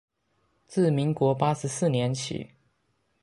[0.65, 2.53] 自民國八十四年起